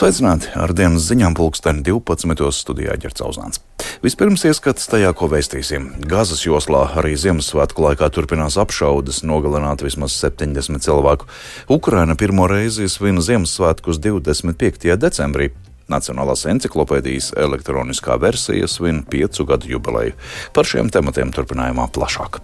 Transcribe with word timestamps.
Sveicināti 0.00 0.48
ar 0.56 0.72
dienas 0.72 1.04
ziņām 1.10 1.34
pulksteni 1.36 1.82
12. 1.84 2.46
studijā 2.56 2.94
ģērts 3.02 3.20
Auzāns. 3.20 3.58
Vispirms 4.00 4.46
ieskats 4.48 4.86
tajā, 4.88 5.10
ko 5.12 5.26
vēstīsim. 5.28 5.90
Gazas 6.08 6.40
joslā 6.46 6.86
arī 6.96 7.10
Ziemassvētku 7.20 7.84
laikā 7.84 8.08
turpinās 8.08 8.56
apšaudas, 8.62 9.18
nogalināt 9.28 9.84
vismaz 9.84 10.14
70 10.16 10.80
cilvēku. 10.86 11.28
Ukraina 11.68 12.16
pirmo 12.16 12.46
reizi 12.48 12.88
svin 12.88 13.20
Ziemassvētkus 13.20 14.00
25. 14.00 14.88
decembrī. 15.04 15.50
Nacionālās 15.92 16.46
encyklopēdijas 16.48 17.34
elektroniskā 17.36 18.16
versija 18.24 18.70
svin 18.72 19.02
piecu 19.04 19.44
gadu 19.52 19.68
jubileju. 19.74 20.16
Par 20.56 20.64
šiem 20.64 20.88
tematiem 20.88 21.36
turpinājumā 21.36 21.90
plašāk. 21.92 22.40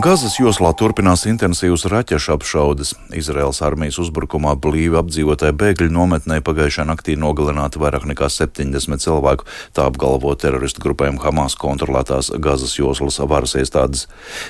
Gazas 0.00 0.38
joslā 0.40 0.70
turpinās 0.80 1.26
intensīvas 1.28 1.82
raķešu 1.92 2.32
apšaudes. 2.32 2.94
Izraels 3.20 3.58
armijas 3.66 3.98
uzbrukumā 4.00 4.54
blīvi 4.56 4.96
apdzīvotāji 4.96 5.56
bēgļu 5.60 5.90
nometnē 5.92 6.38
pagājušā 6.46 6.86
naktī 6.88 7.18
nogalināti 7.20 7.82
vairāk 7.82 8.06
nekā 8.08 8.30
70 8.32 9.04
cilvēku, 9.04 9.44
tā 9.76 9.84
apgalvo 9.90 10.32
teroristu 10.40 10.86
grupējuma 10.86 11.20
Hamas 11.26 11.58
kontrolētās 11.60 12.32
Gazas 12.40 12.78
joslas 12.80 13.20
varas 13.20 13.58
iestādes. 13.60 14.06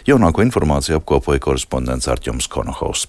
Jaunāko 0.06 0.46
informāciju 0.46 1.00
apkopoja 1.00 1.42
korespondents 1.48 2.06
Arķums 2.12 2.46
Konohaus. 2.46 3.08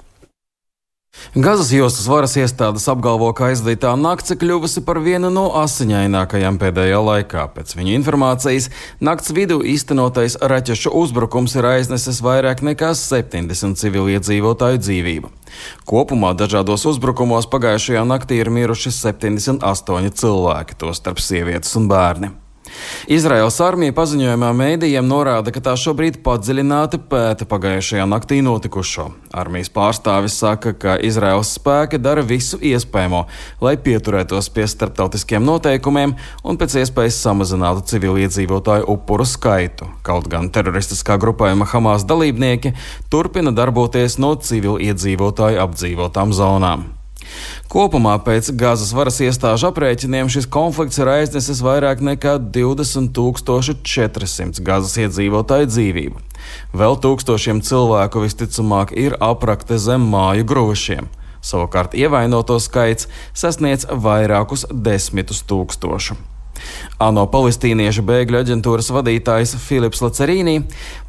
Gazas 1.36 1.70
jostas 1.72 2.10
varas 2.12 2.34
iestādes 2.36 2.84
apgalvo, 2.92 3.30
ka 3.32 3.46
aizvadītā 3.54 3.94
nakts 3.96 4.34
kļuvusi 4.36 4.82
par 4.84 4.98
vienu 5.00 5.30
no 5.32 5.46
asiņainākajām 5.62 6.58
pēdējā 6.60 6.98
laikā. 7.08 7.46
Pēc 7.56 7.72
viņu 7.78 7.94
informācijas, 7.96 8.68
nakts 9.00 9.32
vidū 9.32 9.62
īstenotais 9.64 10.36
raķešu 10.44 10.92
uzbrukums 11.02 11.56
ir 11.56 11.70
aiznesis 11.70 12.20
vairāk 12.26 12.66
nekā 12.68 12.92
70 13.00 13.80
civiliedzīvotāju 13.80 14.84
dzīvību. 14.84 15.32
Kopumā 15.88 16.34
dažādos 16.36 16.84
uzbrukumos 16.92 17.48
pagājušajā 17.52 18.04
naktī 18.12 18.44
ir 18.44 18.52
miruši 18.52 18.92
78 19.00 20.12
cilvēki, 20.12 20.80
tostarp 20.84 21.24
sievietes 21.24 21.80
un 21.80 21.88
bērni. 21.92 22.36
Izraels 23.12 23.58
armija 23.64 23.94
paziņojumā 23.98 24.52
mēdījiem 24.58 25.08
norāda, 25.08 25.54
ka 25.54 25.64
tā 25.64 25.74
šobrīd 25.80 26.22
padziļināti 26.26 27.02
pēta 27.12 27.48
pagājušajā 27.50 28.06
naktī 28.10 28.42
notikušo. 28.46 29.10
Armijas 29.34 29.72
pārstāvis 29.74 30.38
saka, 30.42 30.74
ka 30.78 30.96
Izraels 31.02 31.56
spēki 31.58 32.00
dara 32.02 32.24
visu 32.26 32.60
iespējamo, 32.62 33.26
lai 33.64 33.76
pieturētos 33.82 34.52
pie 34.54 34.68
starptautiskiem 34.70 35.44
noteikumiem 35.48 36.16
un 36.44 36.62
pēc 36.62 36.78
iespējas 36.84 37.20
samazinātu 37.26 37.86
civiliedzīvotāju 37.92 38.88
upuru 38.96 39.28
skaitu. 39.28 39.90
Kaut 40.06 40.30
gan 40.32 40.52
teroristiskā 40.54 41.20
grupējuma 41.22 41.70
Hamas 41.74 42.08
dalībnieki 42.08 42.76
turpina 43.12 43.54
darboties 43.56 44.20
no 44.22 44.36
civiliedzīvotāju 44.40 45.64
apdzīvotām 45.66 46.36
zonām. 46.36 46.90
Kopumā 47.72 48.18
pēc 48.26 48.50
Gazas 48.60 48.92
varas 48.96 49.20
iestāžu 49.24 49.68
aprēķiniem 49.70 50.28
šis 50.32 50.48
konflikts 50.52 51.00
ir 51.00 51.08
aiznesis 51.08 51.62
vairāk 51.64 52.02
nekā 52.04 52.34
20,400 52.58 54.60
Gazas 54.68 54.96
iedzīvotāju 55.06 55.68
dzīvību. 55.72 56.18
Vēl 56.76 56.94
tūkstošiem 57.06 57.58
cilvēku 57.64 58.18
visticamāk 58.26 58.92
ir 58.98 59.16
aprakti 59.24 59.80
zem 59.80 60.02
māju 60.12 60.44
grošiem. 60.52 61.08
Savukārt 61.42 61.96
ievainoto 61.98 62.60
skaits 62.62 63.08
sasniedz 63.34 63.88
vairākus 63.90 64.68
desmitus 64.72 65.42
tūkstošu. 65.50 66.16
ANO 67.02 67.24
palestīniešu 67.34 68.04
bēgļu 68.06 68.38
aģentūras 68.44 68.92
vadītājs 68.94 69.56
Filips 69.64 70.04
Lacerīnī 70.04 70.60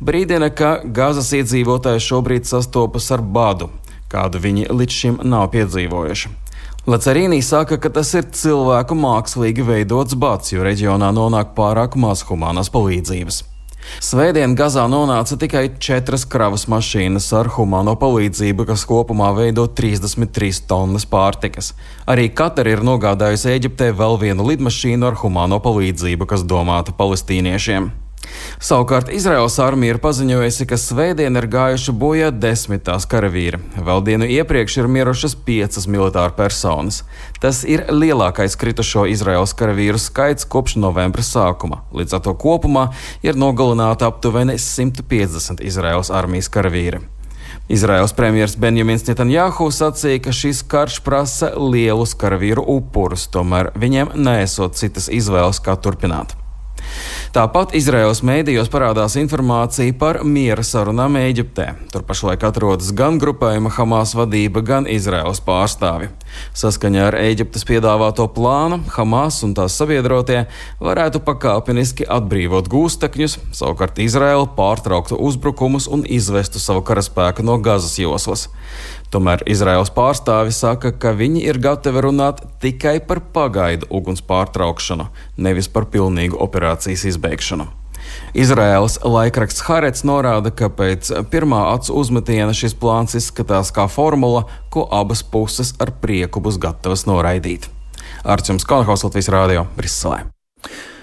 brīdina, 0.01 0.49
ka 0.49 0.79
Gazas 0.85 1.29
iedzīvotāji 1.37 2.01
šobrīd 2.07 2.49
sastopas 2.49 3.11
ar 3.13 3.21
badu, 3.21 3.69
kādu 4.13 4.43
viņi 4.43 4.69
līdz 4.71 4.99
šim 5.03 5.21
nav 5.25 5.49
piedzīvojuši. 5.55 6.35
Lacerīnī 6.83 7.39
saka, 7.47 7.79
ka 7.79 7.93
tas 7.95 8.11
ir 8.19 8.27
cilvēku 8.35 8.97
mākslīgi 8.99 9.63
veidots 9.63 10.19
bats, 10.19 10.51
jo 10.51 10.65
reģionā 10.67 11.13
nonāk 11.15 11.55
pārāk 11.55 11.95
maz 11.95 12.25
humanās 12.27 12.73
palīdzības. 12.75 13.45
Svētdien 14.03 14.57
Gazā 14.59 14.85
nonāca 14.91 15.37
tikai 15.39 15.65
četras 15.83 16.25
kravas 16.27 16.67
mašīnas 16.71 17.29
ar 17.39 17.51
humāno 17.57 17.95
palīdzību, 17.99 18.67
kas 18.71 18.87
kopumā 18.89 19.31
veido 19.37 19.69
33 19.69 20.63
tonnas 20.71 21.07
pārtikas. 21.07 21.73
Arī 22.07 22.29
Katara 22.35 22.75
ir 22.75 22.83
nogādājusi 22.87 23.55
Eģiptē 23.57 23.93
vēl 23.99 24.19
vienu 24.23 24.47
lidmašīnu 24.51 25.11
ar 25.11 25.19
humāno 25.23 25.63
palīdzību, 25.63 26.31
kas 26.35 26.47
domāta 26.47 26.95
palestīniešiem. 26.99 27.91
Savukārt 28.63 29.09
Izraels 29.11 29.59
armija 29.59 29.97
ir 29.97 30.01
paziņojusi, 30.03 30.67
ka 30.71 30.79
svētdien 30.79 31.39
ir 31.39 31.49
gājuši 31.51 31.95
bojā 31.99 32.31
desmitās 32.31 33.07
karavīri. 33.11 33.59
Vēl 33.75 34.05
dienu 34.07 34.29
iepriekš 34.31 34.79
ir 34.83 34.91
mirušas 34.97 35.35
piecas 35.47 35.89
militāra 35.91 36.35
personas. 36.37 37.03
Tas 37.43 37.65
ir 37.67 37.89
lielākais 37.91 38.55
kritušo 38.61 39.09
Izraels 39.11 39.55
karavīru 39.59 39.99
skaits 39.99 40.47
kopš 40.47 40.77
novembra 40.79 41.25
sākuma. 41.27 41.83
Līdz 41.91 42.19
ar 42.19 42.23
to 42.29 42.37
kopumā 42.39 42.91
ir 43.27 43.41
nogalināti 43.41 44.07
aptuveni 44.07 44.59
150 44.61 45.65
Izraels 45.67 46.13
armijas 46.15 46.53
karavīri. 46.53 47.03
Izraels 47.69 48.13
premjerministrs 48.13 48.61
Benjamins 48.61 49.05
Netanjahu 49.07 49.69
sacīja, 49.73 50.21
ka 50.25 50.35
šis 50.35 50.63
karš 50.69 50.99
prasa 51.07 51.53
lielus 51.57 52.15
karavīru 52.19 52.65
upurus, 52.77 53.29
tomēr 53.33 53.71
viņiem 53.79 54.15
nesot 54.19 54.79
citas 54.79 55.09
izvēles, 55.13 55.63
kā 55.63 55.77
turpināt. 55.79 56.37
Tāpat 57.33 57.71
Izraels 57.73 58.19
mēdījos 58.29 58.69
parādās 58.69 59.15
informācija 59.17 59.95
par 59.97 60.19
miera 60.21 60.61
sarunām 60.69 61.15
Eģiptē. 61.17 61.65
Tur 61.89 62.03
pašlaik 62.05 62.43
atrodas 62.45 62.91
gan 62.93 63.17
grupējuma 63.23 63.71
Hamas 63.73 64.13
vadība, 64.13 64.61
gan 64.61 64.85
Izraels 64.85 65.41
pārstāvi. 65.47 66.11
Saskaņā 66.53 67.07
ar 67.07 67.17
Eģiptes 67.17 67.65
piedāvāto 67.65 68.27
plānu 68.37 68.83
Hamas 68.99 69.41
un 69.47 69.55
tās 69.57 69.79
sabiedrotie 69.81 70.43
varētu 70.85 71.23
pakāpeniski 71.25 72.05
atbrīvot 72.05 72.69
gūstekņus, 72.69 73.39
savukārt 73.57 74.05
Izraela 74.05 74.45
pārtrauktu 74.59 75.17
uzbrukumus 75.17 75.89
un 75.89 76.05
izvestu 76.05 76.61
savu 76.61 76.85
karaspēku 76.85 77.49
no 77.49 77.57
Gazas 77.65 77.97
joslas. 77.97 78.51
Tomēr 79.13 79.43
Izraels 79.45 79.91
pārstāvi 79.93 80.55
saka, 80.57 80.89
ka 80.97 81.11
viņi 81.13 81.43
ir 81.45 81.59
gatavi 81.61 82.01
runāt 82.01 82.39
tikai 82.65 82.97
par 83.05 83.21
pagaidu 83.35 83.85
uguns 83.93 84.25
pārtraukšanu, 84.25 85.11
nevis 85.37 85.69
par 85.69 85.85
pilnīgu 85.93 86.39
operācijas 86.41 87.05
izbeigšanu. 87.11 87.69
Izraēlas 88.33 88.97
laikraksts 89.05 89.67
Harets 89.67 90.07
norāda, 90.09 90.49
ka 90.49 90.71
pēc 90.73 91.13
pirmā 91.33 91.61
acu 91.75 91.93
uzmetiena 92.01 92.57
šis 92.57 92.73
plāns 92.73 93.17
izskatās 93.19 93.71
kā 93.77 93.85
formula, 93.93 94.47
ko 94.73 94.87
abas 94.89 95.21
puses 95.23 95.75
ar 95.77 95.93
prieku 96.01 96.41
būs 96.41 96.57
gatavas 96.63 97.05
noraidīt. 97.05 97.69
Arčuns 98.25 98.65
Kalhaus 98.65 99.05
Latvijas 99.05 99.29
Rādio 99.33 99.67
Briselē. 99.77 100.25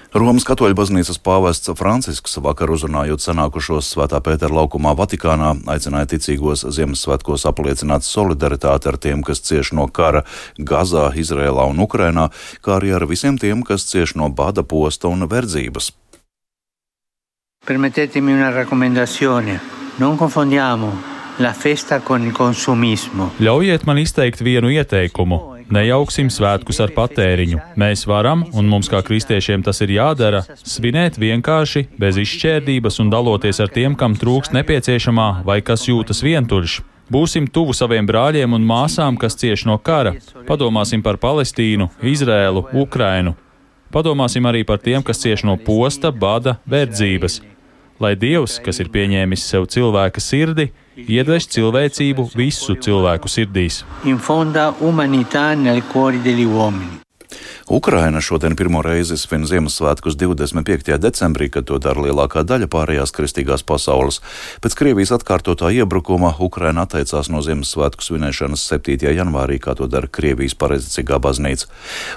Romas 0.10 0.42
katoļu 0.42 0.74
baznīcas 0.74 1.20
pāvests 1.22 1.70
Francisks 1.78 2.40
vakar 2.42 2.72
uzrunājot 2.74 3.22
sanākušos 3.22 3.92
Svētā 3.94 4.18
Pētera 4.26 4.56
laukumā 4.58 4.96
Vatikānā, 4.98 5.52
aicināja 5.70 6.10
ticīgos 6.16 6.64
Ziemassvētkos 6.66 7.46
apliecināt 7.46 8.08
solidaritāti 8.08 8.90
ar 8.90 8.98
tiem, 8.98 9.22
kas 9.22 9.44
cieš 9.46 9.76
no 9.78 9.86
kara 9.86 10.24
Gazā, 10.58 11.12
Izrēlā 11.14 11.68
un 11.70 11.84
Ukrainā, 11.86 12.32
kā 12.66 12.80
arī 12.80 12.96
ar 12.98 13.06
visiem 13.06 13.38
tiem, 13.38 13.62
kas 13.62 13.86
cieš 13.86 14.16
no 14.18 14.32
bada, 14.34 14.66
posta 14.66 15.14
un 15.14 15.30
verdzības. 15.30 15.92
Permettetemi 17.70 18.34
una 18.34 18.50
raccomandazione. 18.50 19.60
Non 20.00 20.18
confondiamo 20.18 20.92
la 21.38 21.54
festa 21.54 22.02
con 22.02 22.26
il 22.26 22.34
consumismo. 22.34 23.30
Ļaujiet 23.38 23.86
man 23.86 24.02
izteikt 24.02 24.42
vienu 24.42 24.74
ieteikumu. 24.74 25.59
Nejauksim 25.70 26.32
svētkus 26.34 26.80
ar 26.82 26.90
patēriņu. 26.96 27.60
Mēs 27.78 28.08
varam, 28.10 28.42
un 28.58 28.70
mums 28.72 28.90
kā 28.90 29.04
kristiešiem 29.06 29.62
tas 29.66 29.84
ir 29.86 29.94
jādara, 29.94 30.42
svinēt 30.66 31.20
vienkārši, 31.22 31.84
bez 32.02 32.18
izšķērdības 32.18 32.98
un 33.04 33.12
daloties 33.14 33.62
ar 33.62 33.70
tiem, 33.74 33.98
kam 34.00 34.16
trūkst 34.18 34.56
nepieciešamā 34.58 35.30
vai 35.46 35.60
kas 35.66 35.86
jūtas 35.86 36.24
vientuļš. 36.26 36.80
Būsim 37.10 37.46
tuvu 37.50 37.74
saviem 37.78 38.06
brāļiem 38.10 38.54
un 38.58 38.66
māsām, 38.66 39.18
kas 39.18 39.38
cieš 39.38 39.68
no 39.70 39.78
kara. 39.78 40.16
Padomāsim 40.50 41.06
par 41.06 41.22
Palestīnu, 41.22 41.90
Izrēlu, 42.06 42.66
Ukrainu. 42.74 43.36
Padomāsim 43.94 44.46
arī 44.46 44.62
par 44.66 44.82
tiem, 44.82 45.02
kas 45.06 45.22
cieš 45.22 45.46
no 45.46 45.58
posta, 45.58 46.12
bada, 46.14 46.58
verdzības. 46.70 47.42
Lai 48.00 48.14
Dievs, 48.16 48.62
kas 48.64 48.80
ir 48.80 48.88
pieņēmis 48.94 49.42
sev 49.44 49.66
cilvēka 49.74 50.22
sirdi, 50.24 50.70
iedvež 50.96 51.50
cilvēcību 51.52 52.30
visu 52.32 52.78
cilvēku 52.80 53.28
sirdīs. 53.28 53.84
Ukraina 57.70 58.22
šodien 58.22 58.56
pirmo 58.56 58.82
reizi 58.82 59.14
svin 59.18 59.44
Ziemassvētkus 59.46 60.16
25. 60.18 60.98
decembrī, 60.98 61.52
kad 61.54 61.68
to 61.70 61.78
dara 61.78 62.02
lielākā 62.02 62.42
daļa 62.42 62.66
pārējās 62.66 63.12
kristīgās 63.14 63.62
pasaules. 63.62 64.24
Pēc 64.58 64.74
Krievijas 64.74 65.12
atkārtotā 65.14 65.70
iebrukuma 65.78 66.32
Ukraina 66.42 66.88
atteicās 66.88 67.30
no 67.30 67.44
Ziemassvētku 67.46 68.02
svinēšanas 68.02 68.64
7. 68.72 69.14
janvārī, 69.14 69.60
kā 69.62 69.76
to 69.78 69.86
dara 69.86 70.10
Krievijas 70.10 70.58
pareizticīgā 70.58 71.20
baznīca. 71.22 71.70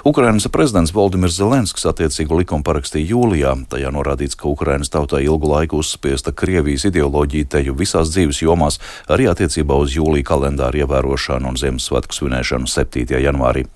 Ukrainas 0.09 0.49
prezidents 0.49 0.95
Valdimirs 0.95 1.37
Zelenskis 1.37 1.85
attiecīgu 1.85 2.41
likumu 2.41 2.65
parakstīja 2.65 3.13
jūlijā. 3.13 3.53
Tajā 3.69 3.93
norādīts, 3.93 4.33
ka 4.33 4.49
Ukrainas 4.49 4.89
tautai 4.89 5.21
ilgu 5.27 5.53
laiku 5.53 5.83
uzspiesta 5.85 6.33
Krievijas 6.33 6.87
ideoloģija 6.89 7.51
teju 7.59 7.77
visās 7.77 8.09
dzīves 8.09 8.41
jomās, 8.41 8.79
arī 9.05 9.29
attiecībā 9.29 9.77
uz 9.77 9.93
jūlija 9.93 10.31
kalendāru 10.33 10.81
ievērošanu 10.81 11.53
un 11.53 11.61
Ziemassvētku 11.61 12.17
svinēšanu 12.23 12.73
7. 12.73 13.21
janvārī. 13.21 13.67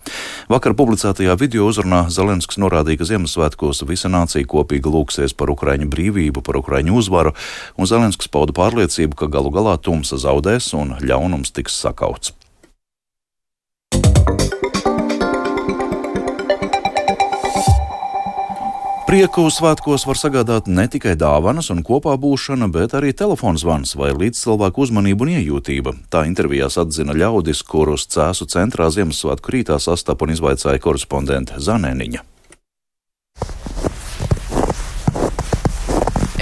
Vakar 0.50 0.74
publicētajā 0.74 1.38
video 1.38 1.66
uzrunā 1.67 2.05
Zelenskis 2.13 2.59
norādīja, 2.61 3.01
ka 3.01 3.09
Ziemassvētkos 3.11 3.83
visa 3.89 4.11
nācija 4.11 4.47
kopīgi 4.47 4.91
lūksies 4.93 5.35
par 5.37 5.51
Ukraiņu 5.53 5.89
brīvību, 5.91 6.43
par 6.45 6.59
Ukraiņu 6.61 6.97
uzvaru, 7.01 7.35
un 7.77 7.89
Zelenskis 7.89 8.31
pauda 8.31 8.55
pārliecību, 8.57 9.19
ka 9.19 9.31
galu 9.31 9.53
galā 9.53 9.77
tumsa 9.77 10.19
zaudēs 10.21 10.73
un 10.77 10.97
ļaunums 11.03 11.53
tiks 11.55 11.77
sakauts. 11.83 12.33
Prieku 19.17 19.47
svētkos 19.49 20.03
var 20.05 20.17
sagādāt 20.19 20.67
ne 20.69 20.83
tikai 20.93 21.15
dāvanas 21.17 21.71
un 21.73 21.79
kopā 21.81 22.11
būšana, 22.21 22.67
bet 22.69 22.91
arī 22.93 23.15
telefons 23.17 23.63
zvans 23.63 23.95
vai 23.97 24.11
līdzcilvēku 24.13 24.83
uzmanība 24.83 25.25
un 25.25 25.31
iejūtība. 25.31 25.93
Tā 26.13 26.21
intervijās 26.29 26.77
atzina 26.77 27.15
ļaudis, 27.17 27.63
kurus 27.65 28.05
cēsu 28.13 28.45
centrā 28.45 28.91
Ziemassvētku 28.93 29.55
rītā 29.55 29.79
sastapa 29.81 30.27
un 30.27 30.35
izvaicāja 30.35 30.77
korespondente 30.83 31.57
Zanēniņa. 31.57 32.21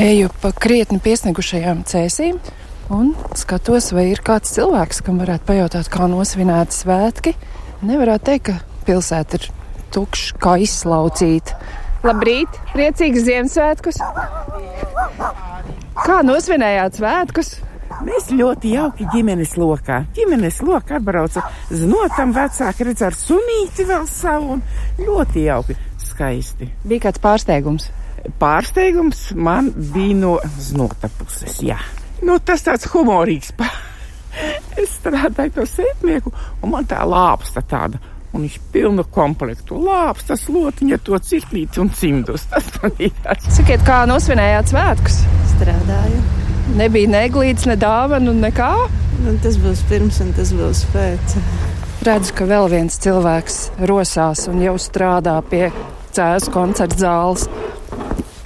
Eju 0.09 0.33
pa 0.43 0.51
krietni 0.51 0.99
piesniegušajām 1.07 1.85
cēsīm 1.87 2.43
un 2.91 3.15
skatos, 3.39 3.93
vai 3.95 4.09
ir 4.09 4.19
kāds 4.19 4.51
cilvēks, 4.57 4.99
kam 5.07 5.23
varētu 5.23 5.47
pajautāt, 5.47 5.93
kā 5.95 6.11
nosvinēti 6.11 6.81
svētki. 6.81 7.37
Nevarētu 7.87 8.33
teikt, 8.33 8.51
ka 8.51 8.83
pilsēta 8.91 9.39
ir 9.39 9.49
tukša, 9.95 10.35
kā 10.43 10.59
izslaucīta. 10.67 11.83
Labrīt, 12.05 12.57
priecīgs 12.69 13.23
Ziemassvētkus! 13.25 13.97
Kā 16.05 16.19
nosvinējāt 16.21 16.99
svētkus? 16.99 17.49
Mēs 18.05 18.27
ļoti 18.29 18.75
jauki 18.75 19.07
ģimenes 19.09 19.55
lokā. 19.57 20.03
Ģimenes 20.13 20.59
lokā 20.67 20.99
atbrauca 20.99 21.47
znotam 21.73 22.35
vecāki, 22.35 22.85
redz 22.85 23.01
ar 23.07 23.17
sunīti 23.17 23.87
vēl 23.89 24.05
savu 24.11 24.57
un 24.57 24.63
ļoti 25.01 25.47
jauki, 25.47 25.77
skaisti. 26.05 26.69
Bija 26.85 27.07
kāds 27.07 27.23
pārsteigums? 27.23 27.89
Pārsteigums 28.41 29.27
man 29.33 29.71
bija 29.73 30.19
no 30.21 30.35
znota 30.61 31.09
puses, 31.17 31.57
jā. 31.65 31.79
Nu, 32.21 32.37
tas 32.37 32.67
tāds 32.67 32.85
humorīgs. 32.93 33.55
es 34.81 34.99
strādāju 34.99 35.57
to 35.57 35.65
sētnieku, 35.73 36.37
un 36.61 36.75
man 36.77 36.85
tā 36.89 37.01
lāpsta 37.01 37.65
tāda 37.65 38.01
un 38.35 38.43
viņš 38.43 38.57
pilnu 38.73 39.05
komplektu 39.15 39.79
lāpstas, 39.79 40.45
lotiņa, 40.51 40.99
to 41.07 41.19
cirklīti 41.23 41.81
un 41.83 41.91
cimdus. 41.95 42.47
Tas 42.51 42.67
man 42.81 42.95
ir 42.99 43.13
tas. 43.23 43.47
Sakiet, 43.55 43.85
kā 43.87 44.03
nosvinējāt 44.09 44.73
svētkus? 44.73 45.21
Strādāju. 45.55 46.21
Nebija 46.75 47.11
neglīts, 47.13 47.67
ne 47.69 47.77
dāvana, 47.79 48.33
nekā? 48.45 48.71
Nu, 49.23 49.35
tas 49.43 49.57
būs 49.61 49.85
pirms 49.89 50.19
un 50.23 50.33
tas 50.35 50.51
būs 50.55 50.83
pēc. 50.93 51.37
Redzu, 52.05 52.33
ka 52.37 52.47
vēl 52.49 52.67
viens 52.73 52.97
cilvēks 53.01 53.59
rosās 53.89 54.45
un 54.51 54.59
jau 54.61 54.75
strādā 54.81 55.37
pie 55.49 55.69
cēlus 56.15 56.49
koncerta 56.53 56.99
zāles. 56.99 57.47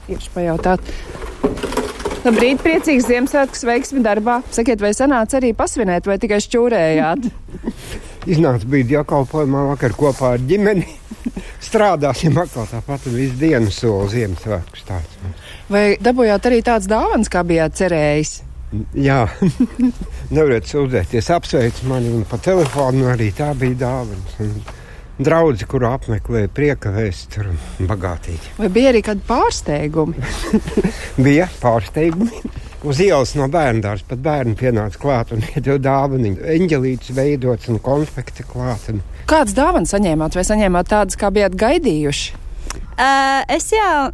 Tieši 0.05 0.31
pajautāt. 0.35 0.93
Labrīt, 2.19 2.59
priecīgs 2.61 3.07
Ziemassvētkus, 3.07 3.63
veiksmi 3.63 4.03
darbā. 4.03 4.41
Sakiet, 4.53 4.81
vai 4.83 4.91
sanāca 4.95 5.39
arī 5.39 5.53
pasvinēt, 5.57 6.09
vai 6.09 6.19
tikai 6.21 6.41
šķūrējāt? 6.43 7.29
iznāca 8.29 8.67
brīdī 8.69 8.97
apkalpojumā 8.99 9.65
vakar 9.73 9.95
kopā 9.97 10.35
ar 10.37 10.43
ģimeni. 10.49 10.87
Strādāsim 11.69 12.37
atkal 12.39 12.67
tāpat 12.69 13.07
visu 13.11 13.37
dienu 13.41 13.71
soli 13.73 14.11
Ziemassvētkus 14.13 14.85
tāds. 14.87 15.17
Vai 15.71 15.83
dabūjāt 16.01 16.47
arī 16.49 16.61
tāds 16.65 16.89
dāvans, 16.89 17.31
kā 17.31 17.43
bijāt 17.47 17.77
cerējis? 17.79 18.39
Jā, 18.93 19.23
nevariet 20.35 20.69
sūdzēties, 20.69 21.31
apsveic 21.33 21.81
mani 21.89 22.11
un 22.13 22.27
pa 22.29 22.37
telefonu 22.41 23.09
arī 23.09 23.31
tā 23.35 23.49
bija 23.57 23.79
dāvana. 23.87 24.77
Draudzi, 25.19 25.65
kuru 25.67 25.89
apmeklēja 25.89 26.47
prieka 26.55 26.93
vēsture 26.95 27.51
bagātīgi. 27.89 28.53
Vai 28.55 28.69
bija 28.71 28.93
arī 28.93 29.01
kādi 29.03 29.25
pārsteigumi? 29.27 30.21
bija 31.25 31.49
pārsteigumi. 31.59 32.43
Uz 32.79 32.99
ielas 33.03 33.33
no 33.35 33.43
bērna 33.51 33.81
dārza 33.83 34.05
pat 34.07 34.21
bērni 34.23 34.55
pienāca 34.59 34.99
klāt 35.01 35.33
un 35.35 35.43
iedeva 35.51 35.79
dāvanu. 35.83 36.31
Eņģelītis 36.55 37.11
veidots 37.15 37.67
un 37.71 37.79
konfekti 37.83 38.45
klāt. 38.47 38.85
Un... 38.93 39.01
Kādas 39.27 39.55
dāvanas 39.57 39.91
saņēmāt 39.91 40.37
vai 40.39 40.45
saņēmāt 40.47 40.91
tādas, 40.93 41.19
kā 41.19 41.31
bijāt 41.35 41.57
gaidījuši? 41.59 42.37
Uh, 42.99 43.43
es 43.51 43.67
jau. 43.73 44.09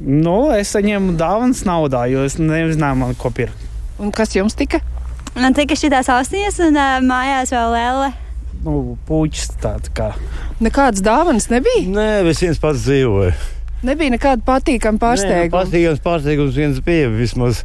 Nu, 0.00 0.50
es 0.52 0.72
saņēmu 0.74 1.14
dāvanas 1.20 1.62
naudā, 1.68 2.06
jo 2.12 2.24
es 2.28 2.36
nezināju, 2.40 3.14
ko 3.20 3.32
pirkt. 3.36 3.68
Un 4.00 4.12
kas 4.16 4.36
jums 4.36 4.56
tika? 4.56 4.80
Man 5.36 5.56
tika 5.56 5.76
šīs 5.78 6.08
austiņas, 6.12 6.58
un 6.66 6.76
uh, 6.76 6.98
mājās 7.04 7.52
vēl 7.54 7.72
lēle. 7.76 8.10
Nu, 8.64 8.74
puķis 9.08 9.54
tāds 9.62 9.92
kā. 9.96 10.10
Nekādas 10.60 11.00
dāvanas 11.04 11.48
nebija? 11.52 11.86
Nē, 11.88 12.08
viens 12.28 12.60
pats 12.60 12.84
dzīvoju. 12.84 13.32
Nebija 13.88 14.12
nekāda 14.12 14.44
patīkama 14.44 15.00
pārsteiguma. 15.00 15.46
Nē, 15.46 15.54
patīkams 15.54 16.04
pārsteigums 16.04 16.58
viens 16.60 16.82
bija 16.84 17.08
vismaz 17.14 17.62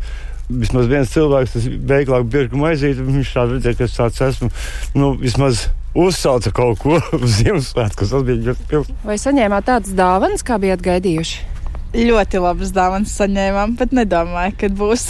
vismaz 0.50 0.90
viens 0.90 1.12
cilvēks, 1.14 1.56
tas 1.56 1.66
veiklāk 1.90 2.28
birku 2.30 2.60
maizīti, 2.60 3.04
viņš 3.06 3.32
šādi 3.34 3.58
redzēja, 3.58 3.78
ka 3.80 3.88
es 3.88 3.98
tāds 3.98 4.22
esmu, 4.28 4.50
nu, 4.98 5.12
vismaz 5.22 5.68
uzsauca 5.96 6.52
kaut 6.56 6.82
ko 6.84 7.00
uz 7.20 7.40
Ziemassvētku, 7.40 8.06
tas 8.06 8.26
bija 8.28 8.50
ļoti 8.50 8.70
pils. 8.70 8.92
Vai 9.08 9.18
saņēmāt 9.22 9.70
tādas 9.70 9.96
dāvanas, 9.98 10.46
kā 10.46 10.60
bijat 10.62 10.84
gaidījuši? 10.86 11.52
Ļoti 11.96 12.42
labas 12.44 12.74
dāvanas 12.76 13.16
saņēmām, 13.16 13.78
bet 13.80 13.96
nedomāju, 13.96 14.58
kad 14.66 14.76
būs. 14.76 15.08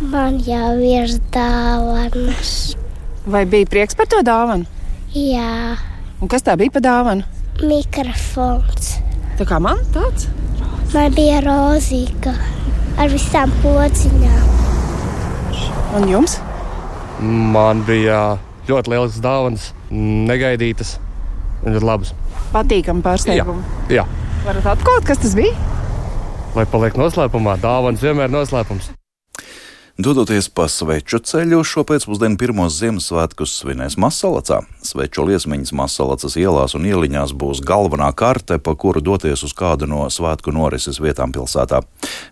Man 0.00 0.40
jau 0.42 0.72
ir 0.82 1.12
dāvanas. 1.34 2.74
Vai 3.30 3.44
bija 3.48 3.68
prieks 3.70 3.96
par 3.96 4.08
to 4.10 4.24
dāvanu? 4.24 4.66
Jā. 5.14 5.76
Un 6.20 6.30
kas 6.32 6.44
tā 6.44 6.56
bija 6.58 6.72
pa 6.74 6.82
dāvanu? 6.84 7.28
Mikrofons. 7.62 8.96
Tā 9.38 9.46
kā 9.48 9.60
man 9.62 9.80
tāds? 9.94 10.26
Man 10.94 11.14
bija 11.14 11.40
rozīga 11.44 12.34
ar 12.98 13.10
visām 13.12 13.52
pociņām. 13.62 14.63
Un 15.94 16.08
jums? 16.10 16.40
Man 17.22 17.84
bija 17.86 18.34
ļoti 18.66 18.90
liels 18.90 19.20
dāvāns, 19.22 19.68
negaidītas 19.94 20.96
un 21.62 21.76
ļoti 21.76 21.86
labas. 21.86 22.10
Patīkami 22.50 23.04
pārsteigumi. 23.04 23.62
Jā, 23.92 24.02
jā. 24.02 24.32
Varat 24.42 24.66
atklāt, 24.74 25.06
kas 25.06 25.22
tas 25.22 25.38
bija? 25.38 25.54
Lai 26.58 26.66
paliek 26.70 26.98
noslēpumā, 26.98 27.54
dāvāns 27.62 28.02
vienmēr 28.02 28.26
ir 28.26 28.34
noslēpums. 28.34 28.90
Dodoties 29.94 30.48
pa 30.50 30.66
sveču 30.66 31.20
ceļu, 31.22 31.62
šo 31.62 31.84
pēcpusdienu 31.86 32.40
pirmos 32.42 32.74
Ziemassvētkus 32.80 33.54
svinēs 33.60 33.94
Masalacā. 33.94 34.64
Sveču 34.82 35.22
liesmiņas 35.30 35.70
Masalacas 35.78 36.34
ielās 36.34 36.74
un 36.74 36.90
ieliņās 36.90 37.38
būs 37.38 37.62
galvenā 37.62 38.10
karte, 38.18 38.58
pa 38.58 38.74
kuru 38.74 38.98
doties 38.98 39.46
uz 39.46 39.54
kādu 39.54 39.86
no 39.86 40.08
svētku 40.10 40.50
norises 40.50 40.98
vietām 40.98 41.30
pilsētā. 41.30 41.84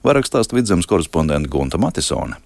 Vairāk 0.02 0.26
stāst 0.26 0.50
vidzemes 0.50 0.90
korespondente 0.90 1.46
Gunta 1.54 1.78
Matisone. 1.78 2.42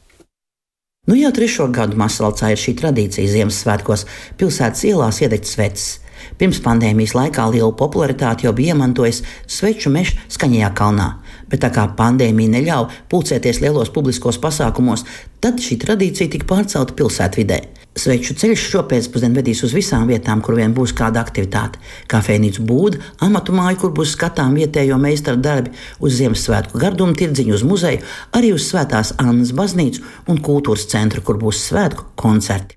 Nu 1.06 1.14
jau 1.14 1.28
trešo 1.30 1.68
gadu 1.70 1.94
Masalacā 2.00 2.48
ir 2.50 2.58
šī 2.58 2.72
tradīcija 2.80 3.30
Ziemassvētkos 3.30 4.00
pilsētas 4.40 4.80
ielās 4.88 5.20
iedegt 5.22 5.46
sveces. 5.46 6.00
Pirms 6.34 6.58
pandēmijas 6.64 7.14
laikā 7.14 7.44
lielu 7.52 7.70
popularitāti 7.78 8.48
jau 8.48 8.52
bija 8.56 8.74
iemantojis 8.74 9.20
sveču 9.46 9.92
mežs 9.94 10.16
skaņajā 10.34 10.72
kalnā, 10.74 11.06
bet 11.50 11.62
tā 11.64 11.70
kā 11.74 11.86
pandēmija 11.98 12.56
neļāva 12.56 13.02
pulcēties 13.12 13.62
lielos 13.64 13.92
publiskos 13.94 14.40
pasākumos, 14.42 15.06
tad 15.40 15.62
šī 15.62 15.80
tradīcija 15.84 16.32
tika 16.34 16.48
pārcelta 16.50 16.96
pilsētvidē. 16.98 17.60
Sveču 17.96 18.34
ceļš 18.36 18.64
šopēcpusdien 18.74 19.36
vedīs 19.38 19.62
uz 19.64 19.72
visām 19.72 20.04
vietām, 20.10 20.42
kur 20.44 20.58
vien 20.58 20.74
būs 20.76 20.92
kāda 20.96 21.22
aktivitāte. 21.24 21.80
Kafejnīcu 22.12 22.64
būda, 22.68 23.00
amatu 23.24 23.56
māju, 23.56 23.78
kur 23.80 23.94
būs 23.96 24.12
skatām 24.18 24.52
vietējo 24.58 24.98
meistaru 25.00 25.40
darbi, 25.40 25.72
uz 26.04 26.18
Ziemassvētku 26.18 26.82
gardumu 26.82 27.16
tirdziņu, 27.16 27.56
uz 27.56 27.64
muzeju, 27.64 28.04
arī 28.36 28.52
uz 28.52 28.68
Svētās 28.68 29.14
Annas 29.16 29.56
baznīcu 29.56 30.04
un 30.28 30.44
kultūras 30.44 30.84
centru, 30.92 31.24
kur 31.24 31.40
būs 31.40 31.64
svētku 31.70 32.10
koncerti. 32.20 32.76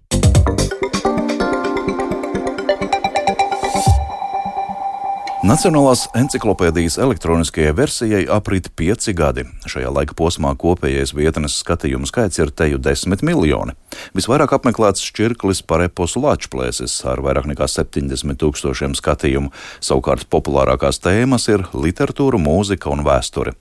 Nacionālās 5.49 6.03
encyklopēdijas 6.13 6.99
elektroniskajai 7.01 7.71
versijai 7.73 8.19
aprit 8.29 8.67
pieci 8.77 9.15
gadi. 9.17 9.47
Šajā 9.65 9.89
laika 9.89 10.13
posmā 10.13 10.51
kopējais 10.61 11.15
vietnes 11.17 11.55
skatījumu 11.63 12.05
skaits 12.05 12.37
ir 12.37 12.51
teju 12.53 12.77
desmit 12.77 13.23
miljoni. 13.25 13.73
Visvairāk 14.13 14.51
apmeklēts 14.59 15.01
šķirklis 15.07 15.63
par 15.65 15.81
eposu 15.87 16.21
Lačplēsis 16.21 16.99
ar 17.09 17.23
vairāk 17.25 17.47
nekā 17.49 17.65
70 17.65 18.37
tūkstošiem 18.43 18.93
skatījumu. 18.99 19.49
Savukārt 19.81 20.27
populārākās 20.29 21.01
tēmas 21.01 21.49
ir 21.49 21.65
literatūra, 21.73 22.37
mūzika 22.37 22.91
un 22.93 23.01
vēsture. 23.07 23.55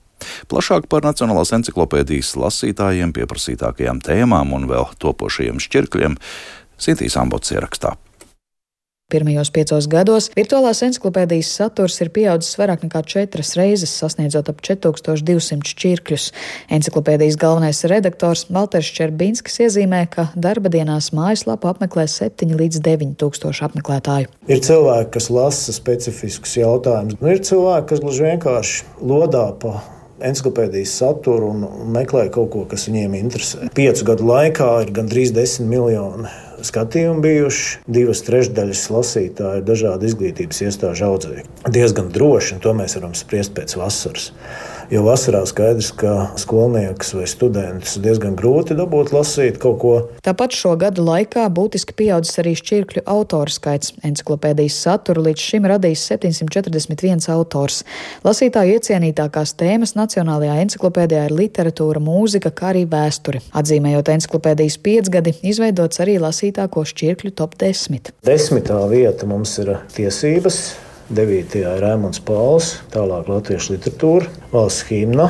Plašāk 0.51 0.85
par 0.91 1.07
Nacionālās 1.07 1.55
encyklopēdijas 1.57 2.35
lasītājiem, 2.37 3.15
pieprasītākajām 3.17 4.03
tēmām 4.05 4.53
un 4.59 4.69
vēl 4.69 4.91
topošajiem 5.01 5.63
šķirkļiem 5.65 6.19
Sintīs 6.77 7.17
Ambots 7.17 7.55
ierakstā. 7.57 7.95
Pirmajos 9.09 9.49
piecos 9.49 9.87
gados 9.89 10.27
virtuālās 10.35 10.83
encyklopēdijas 10.85 11.47
saturs 11.57 11.95
ir 12.03 12.11
pieaudzis 12.13 12.59
vairāk 12.59 12.83
nekā 12.85 12.99
četras 13.09 13.55
reizes, 13.57 13.89
sasniedzot 13.97 14.51
ap 14.51 14.59
4200 14.61 15.65
šķirkļus. 15.65 16.27
Encyklopēdijas 16.77 17.39
galvenais 17.41 17.79
redaktors 17.89 18.43
Valters 18.53 18.91
Čerbinskis 18.93 19.63
iezīmē, 19.65 20.03
ka 20.13 20.27
darba 20.37 20.69
dienās 20.69 21.09
mājaslapu 21.17 21.71
apmeklē 21.71 22.05
7 22.05 22.53
līdz 22.59 22.83
9 22.85 23.15
tūkstoši 23.17 23.65
apmeklētāju. 23.71 24.29
Ir 24.45 24.61
cilvēki, 24.67 25.09
kas 25.15 25.29
lasa 25.33 25.73
specifiskus 25.73 26.53
jautājumus, 26.59 27.17
nu, 27.17 27.31
ir 27.33 27.41
cilvēki, 27.49 27.87
kas 27.89 28.03
gluži 28.03 28.27
vienkārši 28.27 29.07
lodā 29.09 29.47
pa 29.57 29.79
encyklopēdijas 30.21 30.93
saturu 31.01 31.49
un 31.55 31.65
meklē 31.97 32.27
kaut 32.29 32.53
ko, 32.53 32.61
kas 32.69 32.85
viņiem 32.91 33.17
interesē. 33.23 33.71
Piecu 33.73 34.05
gadu 34.11 34.29
laikā 34.29 34.69
ir 34.85 34.93
gandrīz 34.99 35.33
10 35.33 35.65
miljoni 35.65 36.29
skatījumi 36.67 37.23
bijuši. 37.23 37.79
Divas 37.89 38.23
trešdaļas 38.27 38.83
lasītāji 38.93 39.61
ir 39.61 39.67
dažādu 39.67 40.09
izglītības 40.09 40.63
iestāžu 40.67 41.07
audzēji. 41.09 41.45
Diezgan 41.71 42.11
droši, 42.15 42.57
un 42.57 42.63
to 42.65 42.75
mēs 42.77 42.97
varam 42.99 43.15
spriest 43.17 43.55
pēc 43.57 43.77
vasaras. 43.79 44.31
Jo 44.89 45.03
vasarā 45.05 45.43
skaidrs, 45.45 45.91
ka 45.93 46.11
skolnieks 46.41 47.11
vai 47.13 47.27
students 47.29 47.91
diezgan 48.01 48.33
grūti 48.33 48.73
dabūt 48.73 49.11
lasīt 49.13 49.59
kaut 49.61 49.77
ko. 49.83 49.91
Tāpat 50.25 50.55
šo 50.57 50.71
gadu 50.81 51.03
laikā 51.05 51.43
būtiski 51.53 51.93
pieaudzis 51.93 52.41
arī 52.41 52.55
šķirkļu 52.57 53.03
autoru 53.13 53.53
skaits. 53.53 53.93
Encyklopēdijas 54.01 54.79
saturu 54.87 55.27
līdz 55.27 55.45
šim 55.45 55.69
radījis 55.69 56.07
741 56.09 57.29
autors. 57.35 57.83
Lasītāju 58.25 58.79
iecienītākās 58.79 59.53
tēmas 59.61 59.93
Nacionālajā 59.93 60.57
encyklopēdijā 60.65 61.29
ir 61.29 61.37
literatūra, 61.37 62.01
mūzika, 62.01 62.49
kā 62.49 62.73
arī 62.73 62.87
vēsture. 62.89 63.45
Atzīmējot 63.61 64.09
encyklopēdijas 64.17 64.81
piecgadi, 64.81 65.37
izveidots 65.53 66.01
arī 66.01 66.17
lasītāko 66.25 66.87
šķirkļu 66.89 67.35
top 67.37 67.59
10. 67.61 68.15
Desmitā 68.25 68.81
vieta 68.89 69.29
mums 69.29 69.53
ir 69.61 69.75
tiesības 69.93 70.63
9. 71.09 71.55
ir 71.57 71.79
Rēmons 71.81 72.19
Pauls, 72.21 72.75
tālāk 72.93 73.29
latviešu 73.31 73.73
literatūra, 73.73 74.27
valsts 74.51 74.85
himna, 74.91 75.25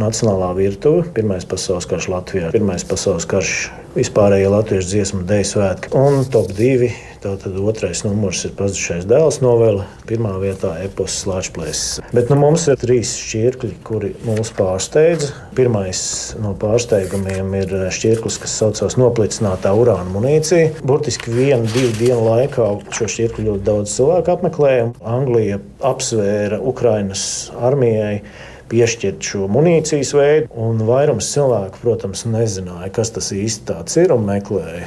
nacionālā 0.00 0.54
virtuve, 0.56 1.02
Pirmais 1.12 1.44
pasaules 1.44 1.84
karš 1.90 2.08
Latvijā, 2.08 2.48
Pirmais 2.54 2.86
pasaules 2.88 3.28
karš 3.28 3.66
vispārējie 3.96 4.50
latviešu 4.52 4.90
dziesmu 4.92 5.22
dēļ 5.28 5.46
svētki 5.46 5.94
un 5.98 6.24
top 6.30 6.52
2. 6.56 6.90
Tātad 7.20 7.56
otrais 7.60 8.00
numurs 8.00 8.46
ir 8.48 8.54
pazudušais 8.56 9.04
dēls 9.04 9.42
novela, 9.44 9.82
pirmā 10.08 10.30
vietā 10.40 10.70
epos 10.80 11.18
slāņplēsis. 11.20 11.98
Bet 12.16 12.30
nu, 12.32 12.38
mums 12.40 12.64
ir 12.72 12.78
trīs 12.80 13.12
šķirkļi, 13.20 13.72
kuri 13.84 14.14
mūs 14.24 14.54
pārsteidz. 14.56 15.26
Pirmais 15.58 16.00
no 16.40 16.54
pārsteigumiem 16.56 17.52
ir 17.58 17.74
šķirklis, 17.92 18.38
kas 18.40 18.54
saucās 18.62 18.96
noplicinātā 18.96 19.74
urāna 19.76 20.08
munīcija. 20.14 20.78
Burtiski 20.80 21.34
vienu, 21.34 21.68
divu 21.74 21.92
dienu 21.98 22.22
laikā 22.24 22.70
šo 22.96 23.10
šķirkli 23.12 23.50
ļoti 23.50 23.66
daudz 23.68 23.98
cilvēku 23.98 24.32
apmeklēja. 24.38 24.88
Anglija 25.04 25.60
apsvēra 25.92 26.62
Ukrainas 26.72 27.26
armijai 27.60 28.22
piešķirt 28.70 29.32
šo 29.32 29.48
munīcijas 29.52 30.14
veidu. 30.16 30.50
Un 30.60 30.84
vairums 30.88 31.32
cilvēku, 31.34 31.82
protams, 31.82 32.24
nezināja, 32.30 32.92
kas 32.94 33.12
tas 33.16 33.32
īsti 33.36 33.80
ir 34.04 34.14
un 34.14 34.24
meklēja. 34.28 34.86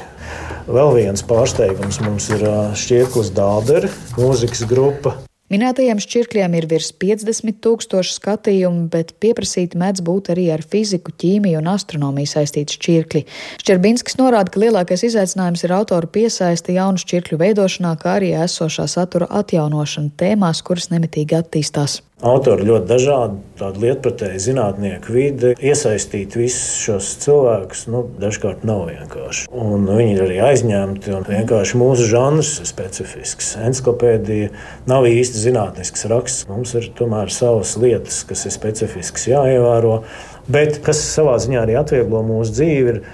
Vēl 0.63 0.95
viens 0.95 1.25
pārsteigums 1.27 1.99
mums 2.05 2.29
ir 2.31 2.47
Šķirklis 2.79 3.33
Dārdera 3.35 3.91
mūzikas 4.15 4.63
grupa. 4.69 5.17
Minētajiem 5.53 5.99
šķirkļiem 6.01 6.53
ir 6.57 6.65
virs 6.71 6.87
50 6.97 7.59
tūkstoši 7.61 8.15
skatījumu, 8.15 8.87
bet 8.89 9.11
pieprasīti 9.21 9.77
mēdz 9.77 10.01
būt 10.07 10.31
arī 10.33 10.47
ar 10.55 10.63
fiziku, 10.65 11.11
ķīmiju 11.19 11.59
un 11.59 11.67
astronomiju 11.69 12.31
saistīti 12.31 12.79
šķirkļi. 12.79 13.21
Šķerbinskis 13.61 14.17
norāda, 14.17 14.49
ka 14.49 14.63
lielākais 14.63 15.03
izaicinājums 15.11 15.65
ir 15.67 15.75
autoru 15.75 16.09
piesaiste 16.15 16.73
jaunu 16.73 17.03
šķirkļu 17.03 17.37
veidošanā, 17.43 17.93
kā 18.01 18.15
arī 18.21 18.31
esošā 18.47 18.87
satura 18.89 19.27
atjaunošana 19.43 20.15
tēmās, 20.23 20.63
kuras 20.65 20.89
nemitīgi 20.95 21.37
attīstās. 21.43 21.99
Autori 22.23 22.63
ļoti 22.63 22.87
dažādi, 22.87 23.39
tādi 23.59 23.81
lietpratēji 23.83 24.39
zinātnieki, 24.45 25.11
vide, 25.11 25.49
iesaistīt 25.59 26.37
visus 26.39 26.77
šos 26.79 27.09
cilvēkus, 27.19 27.81
nu, 27.91 28.05
dažkārt 28.21 28.63
nav 28.67 28.85
vienkārši. 28.87 29.49
Un 29.51 29.83
viņi 29.89 30.15
ir 30.15 30.23
arī 30.23 30.37
aizņemti, 30.47 31.17
vienkārši 31.27 31.81
mūsu 31.81 32.07
žanrs 32.07 32.53
ir 32.63 32.71
specifisks. 32.71 33.51
Encyklopēdija 33.67 34.53
nav 34.87 35.09
īsti 35.11 35.43
zinātnisks 35.49 36.07
raksts. 36.13 36.47
Mums 36.47 36.71
ir 36.79 36.87
tomēr 36.95 37.33
savas 37.33 37.75
lietas, 37.83 38.23
kas 38.31 38.47
ir 38.47 38.55
specifiskas 38.55 39.27
jāievēro, 39.27 39.99
bet 40.47 40.79
kas 40.87 41.03
savā 41.03 41.35
ziņā 41.43 41.65
arī 41.65 41.75
atvieglo 41.83 42.23
mūsu 42.23 42.55
dzīvi, 42.55 42.93
ir, 42.95 43.05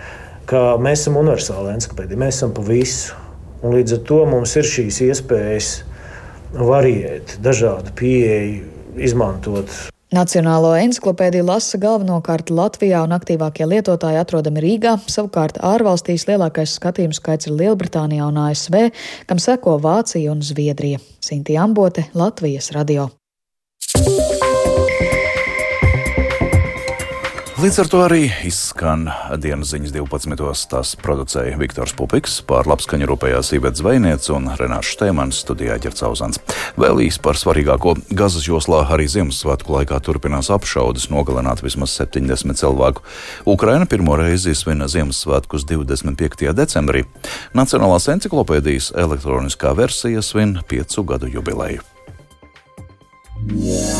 ka 0.49 0.75
mēs 0.77 1.07
esam 1.07 1.17
universāli 1.23 1.79
encyklopēdija, 1.79 2.25
mēs 2.27 2.43
esam 2.43 2.53
pa 2.53 2.69
visu. 2.69 3.17
Un 3.65 3.73
līdz 3.73 3.97
ar 3.97 4.05
to 4.13 4.25
mums 4.37 4.53
ir 4.61 4.69
šīs 4.77 5.01
iespējas 5.09 5.77
variēt, 6.53 7.39
dažādu 7.41 7.97
pieeju 7.97 8.77
izmantot. 8.97 9.69
Nacionālo 10.09 10.71
encyklopēdiju 10.73 11.45
lasa 11.45 11.77
galvenokārt 11.77 12.49
Latvijā, 12.49 13.03
un 13.05 13.13
aktīvākie 13.13 13.67
lietotāji 13.69 14.17
atrodami 14.17 14.63
Rīgā. 14.65 14.95
Savukārt 15.05 15.61
ārvalstīs 15.61 16.25
lielākais 16.25 16.73
skatījumu 16.79 17.13
skaits 17.13 17.45
ir 17.45 17.53
Lielbritānijā 17.59 18.31
un 18.31 18.41
ASV, 18.47 18.89
kam 19.29 19.37
seko 19.37 19.77
Vācija 19.85 20.33
un 20.33 20.41
Zviedrija. 20.41 20.97
Sinti 21.21 21.61
Ambote, 21.61 22.09
Latvijas 22.17 22.73
radio. 22.73 23.11
Līdz 27.59 27.77
ar 27.81 27.87
to 27.91 27.99
arī 28.05 28.29
izskan 28.47 29.01
dienas 29.43 29.73
ziņas 29.73 29.91
12. 29.91 30.67
Tās 30.71 30.93
producēja 30.95 31.57
Viktors 31.59 31.91
Pupiks, 31.91 32.37
pār 32.47 32.69
labskaņu 32.71 33.09
rūpējās 33.09 33.49
Ivets 33.57 33.81
Zvejniec 33.81 34.29
un 34.31 34.47
Renārs 34.55 34.93
Štēmans 34.93 35.41
studijā 35.43 35.75
Ģercauzans. 35.83 36.39
Vēl 36.79 37.03
īs 37.09 37.17
par 37.19 37.35
svarīgāko 37.35 37.97
Gazas 38.15 38.47
joslā 38.47 38.85
arī 38.95 39.09
Ziemassvētku 39.11 39.75
laikā 39.75 39.99
turpinās 40.07 40.47
apšaudas, 40.55 41.09
nogalināt 41.11 41.59
vismaz 41.65 41.97
70 41.99 42.55
cilvēku. 42.63 43.03
Ukraina 43.43 43.89
pirmo 43.91 44.15
reizi 44.15 44.55
svina 44.55 44.87
Ziemassvētkus 44.87 45.67
25. 45.67 46.53
decembrī. 46.55 47.03
Nacionālās 47.51 48.07
encyklopēdijas 48.15 48.93
elektroniskā 48.95 49.75
versija 49.75 50.23
svin 50.23 50.61
piecu 50.63 51.03
gadu 51.11 51.27
jubileju. 51.27 51.83
Yeah. 53.49 53.98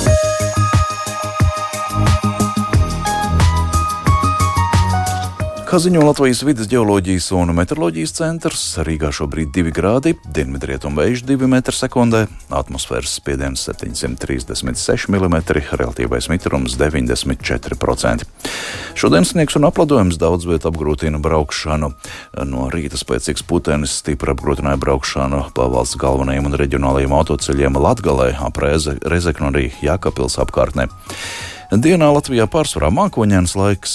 Kā 5.70 5.78
ziņo 5.78 6.02
Latvijas 6.02 6.40
vidas 6.42 6.66
geoloģijas 6.66 7.28
un 7.38 7.52
meteoroloģijas 7.54 8.16
centrs, 8.18 8.62
Rīgā 8.88 9.12
šobrīd 9.14 9.52
2 9.54 9.70
grādi, 9.70 10.16
dienvidrietumu 10.26 10.98
vējš 10.98 11.22
2 11.30 11.46
m2, 11.46 12.22
atmosfēras 12.58 13.12
spiediens 13.20 13.68
736 13.70 15.12
mm, 15.14 15.36
relatīvais 15.78 16.30
mitrums 16.34 16.74
94%. 16.74 18.26
Šodien 18.98 19.30
sniegs 19.30 19.60
un 19.60 19.70
apladojums 19.70 20.18
daudz 20.18 20.50
vietā 20.50 20.72
apgrūtina 20.72 21.22
braukšanu. 21.22 21.92
No 22.50 22.66
rīta 22.74 22.98
spēcīgs 22.98 23.46
putenis 23.46 23.94
stipri 24.02 24.34
apgrūtināja 24.34 24.82
braukšanu 24.82 25.44
pa 25.54 25.70
valsts 25.70 26.02
galvenajiem 26.02 26.50
un 26.50 26.58
reģionālajiem 26.64 27.14
autoceļiem 27.22 27.78
Latgalē, 27.78 28.32
ap 28.42 28.58
Rezeknu 28.58 29.54
arī 29.54 29.70
Jākapils 29.86 30.42
apkārtnē. 30.42 30.90
Dienā 31.70 32.08
Latvijā 32.10 32.48
pārsvarā 32.50 32.88
mākoņdienas 32.90 33.52
laiks, 33.54 33.92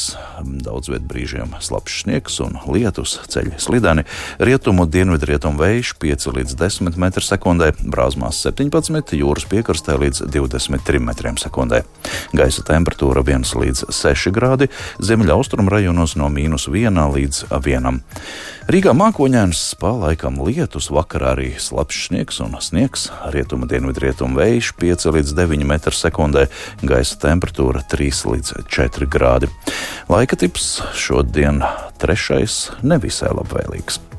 daudz 0.63 0.93
vietā 0.93 1.09
brīžiem 1.11 1.57
slapjš 1.59 2.05
sniegs 2.05 2.37
un 2.45 2.55
lietus, 2.71 3.17
ceļi 3.27 3.57
slideni, 3.59 4.05
rietumu 4.39 4.87
dienvidrietumu 4.87 5.59
vējš 5.59 5.91
5 5.99 6.27
līdz 6.37 6.55
10 6.61 6.95
m2, 6.95 7.73
brāzmās 7.91 8.39
17, 8.47 9.17
jūras 9.19 9.49
piekrastē 9.51 9.99
līdz 9.99 10.23
23 10.31 11.03
m2. 11.03 11.83
Gaisa 12.39 12.63
temperatūra 12.71 13.27
1 13.27 13.43
līdz 13.65 13.89
6 13.91 14.31
grādi, 14.31 14.71
ziemeļaustrumu 15.03 15.75
rajonos 15.75 16.15
no 16.15 16.31
mīnus 16.31 16.69
1 16.71 17.03
līdz 17.17 17.49
1. 17.59 17.99
Rīgā 18.71 18.95
mākoņdienas 18.97 19.65
pa 19.83 19.91
laikam 19.99 20.39
lietus, 20.47 20.93
vakarā 20.95 21.35
arī 21.35 21.51
slapjš 21.59 22.07
sniegs 22.07 22.39
un 22.41 22.55
sniegs, 22.63 23.11
rietumu 23.35 23.67
dienvidrietumu 23.69 24.39
vējš 24.39 24.71
5 24.79 25.11
līdz 25.19 25.35
9 25.43 25.69
m2, 25.75 26.47
gaisa 26.87 27.21
temperatūra 27.27 27.64
temperatūra 27.65 27.83
3 27.89 28.25
līdz 28.33 28.53
4 28.69 29.09
grādi. 29.09 29.49
Laika 30.09 30.37
tips 30.37 30.83
šodien 30.95 31.63
trešais 31.99 32.71
nevisai 32.83 33.33
labvēlīgs. 33.33 34.14